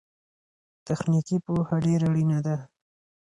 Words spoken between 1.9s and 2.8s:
اړينه ده.